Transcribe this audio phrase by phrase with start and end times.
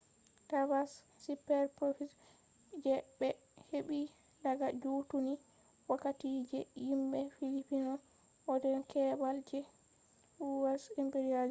[0.49, 0.91] tabbas
[1.23, 2.17] superprofits
[2.83, 3.27] je ɓe
[3.71, 3.99] heɓi
[4.43, 5.33] daga juttunni
[5.89, 7.93] wakkati je himɓe filipino
[8.45, 9.59] hautan keɓal je
[10.51, 10.81] u,s.
[11.01, 11.39] imperialism